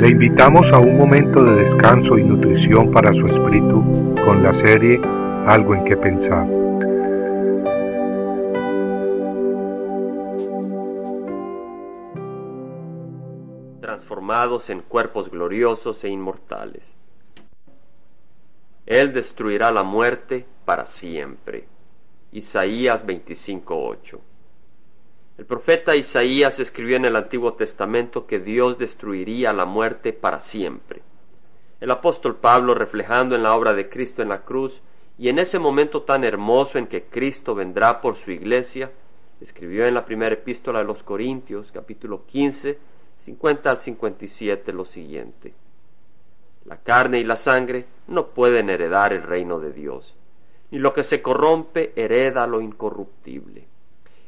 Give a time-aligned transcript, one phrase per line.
[0.00, 4.98] Le invitamos a un momento de descanso y nutrición para su espíritu con la serie
[5.46, 6.46] Algo en que pensar.
[13.82, 16.94] Transformados en cuerpos gloriosos e inmortales.
[18.86, 21.68] Él destruirá la muerte para siempre.
[22.32, 24.29] Isaías 25:8
[25.40, 31.00] el profeta Isaías escribió en el Antiguo Testamento que Dios destruiría la muerte para siempre.
[31.80, 34.82] El apóstol Pablo, reflejando en la obra de Cristo en la cruz,
[35.16, 38.92] y en ese momento tan hermoso en que Cristo vendrá por su iglesia,
[39.40, 42.78] escribió en la primera epístola de los Corintios, capítulo 15,
[43.16, 45.54] 50 al 57, lo siguiente.
[46.66, 50.14] La carne y la sangre no pueden heredar el reino de Dios,
[50.70, 53.79] ni lo que se corrompe hereda lo incorruptible.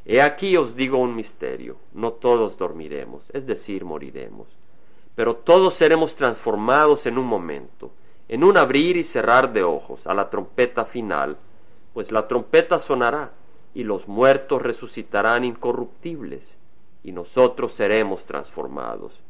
[0.05, 4.57] He aquí os digo un misterio, no todos dormiremos, es decir, moriremos,
[5.15, 7.93] pero todos seremos transformados en un momento,
[8.29, 11.37] en un abrir y cerrar de ojos, a la trompeta final,
[11.95, 13.33] pues la trompeta sonará,
[13.75, 16.59] y los muertos resucitarán incorruptibles,
[17.05, 19.21] y nosotros seremos transformados.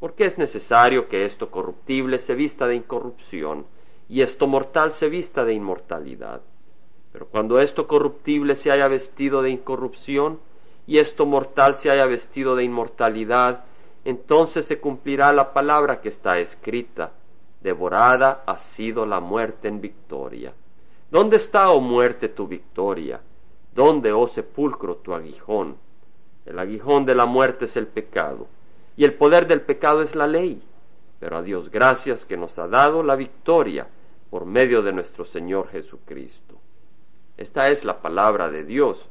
[0.00, 3.66] Porque es necesario que esto corruptible se vista de incorrupción,
[4.08, 6.42] y esto mortal se vista de inmortalidad.
[7.12, 10.40] Pero cuando esto corruptible se haya vestido de incorrupción
[10.86, 13.64] y esto mortal se haya vestido de inmortalidad,
[14.04, 17.12] entonces se cumplirá la palabra que está escrita.
[17.60, 20.54] Devorada ha sido la muerte en victoria.
[21.10, 23.20] ¿Dónde está, oh muerte, tu victoria?
[23.74, 25.76] ¿Dónde, oh sepulcro, tu aguijón?
[26.46, 28.46] El aguijón de la muerte es el pecado,
[28.96, 30.62] y el poder del pecado es la ley.
[31.18, 33.86] Pero a Dios gracias que nos ha dado la victoria
[34.30, 36.56] por medio de nuestro Señor Jesucristo.
[37.40, 39.08] Esta es la palabra de Dios.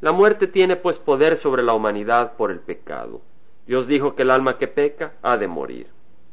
[0.00, 3.20] La muerte tiene pues poder sobre la humanidad por el pecado.
[3.68, 5.86] Dios dijo que el alma que peca ha de morir.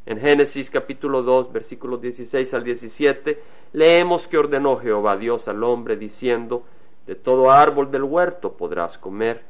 [0.07, 3.39] En Génesis capítulo 2 versículos 16 al 17
[3.73, 6.63] leemos que ordenó Jehová Dios al hombre diciendo,
[7.05, 9.43] De todo árbol del huerto podrás comer,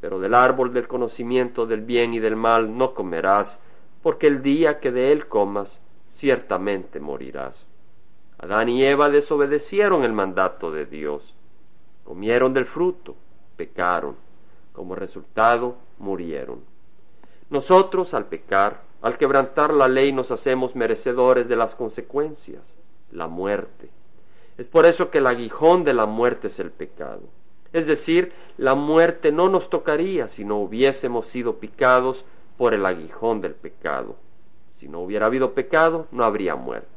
[0.00, 3.60] pero del árbol del conocimiento del bien y del mal no comerás,
[4.02, 5.78] porque el día que de él comas,
[6.08, 7.66] ciertamente morirás.
[8.44, 11.34] Adán y Eva desobedecieron el mandato de Dios.
[12.04, 13.16] Comieron del fruto,
[13.56, 14.16] pecaron.
[14.74, 16.60] Como resultado, murieron.
[17.48, 22.76] Nosotros, al pecar, al quebrantar la ley, nos hacemos merecedores de las consecuencias,
[23.10, 23.88] la muerte.
[24.58, 27.22] Es por eso que el aguijón de la muerte es el pecado.
[27.72, 32.26] Es decir, la muerte no nos tocaría si no hubiésemos sido picados
[32.58, 34.16] por el aguijón del pecado.
[34.72, 36.93] Si no hubiera habido pecado, no habría muerte.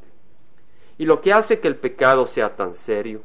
[0.98, 3.22] Y lo que hace que el pecado sea tan serio,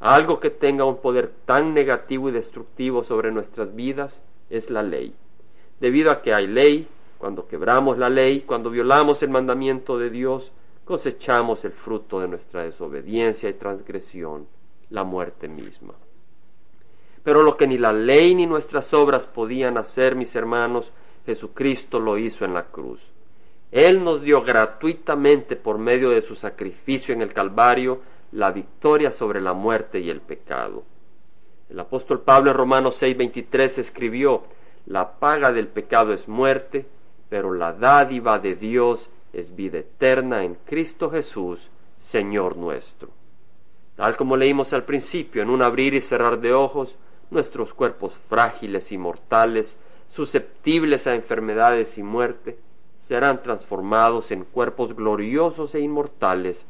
[0.00, 5.14] algo que tenga un poder tan negativo y destructivo sobre nuestras vidas, es la ley.
[5.80, 10.52] Debido a que hay ley, cuando quebramos la ley, cuando violamos el mandamiento de Dios,
[10.84, 14.46] cosechamos el fruto de nuestra desobediencia y transgresión,
[14.90, 15.94] la muerte misma.
[17.24, 20.92] Pero lo que ni la ley ni nuestras obras podían hacer, mis hermanos,
[21.26, 23.12] Jesucristo lo hizo en la cruz.
[23.70, 28.00] Él nos dio gratuitamente por medio de su sacrificio en el Calvario
[28.32, 30.84] la victoria sobre la muerte y el pecado.
[31.68, 34.44] El apóstol Pablo en Romanos 6:23 escribió,
[34.86, 36.86] la paga del pecado es muerte,
[37.28, 43.10] pero la dádiva de Dios es vida eterna en Cristo Jesús, Señor nuestro.
[43.96, 46.96] Tal como leímos al principio, en un abrir y cerrar de ojos,
[47.30, 49.76] nuestros cuerpos frágiles y mortales,
[50.08, 52.56] susceptibles a enfermedades y muerte,
[53.08, 56.66] serán transformados en cuerpos gloriosos e inmortales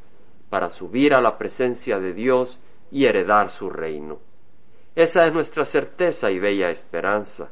[0.49, 2.61] para subir a la presencia de Dios
[2.93, 4.21] y heredar su reino.
[4.95, 7.51] Esa es nuestra certeza y bella esperanza.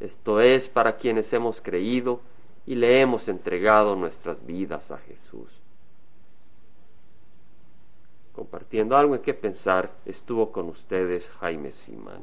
[0.00, 2.22] Esto es para quienes hemos creído
[2.66, 5.60] y le hemos entregado nuestras vidas a Jesús.
[8.32, 12.22] Compartiendo algo en qué pensar, estuvo con ustedes Jaime Simán.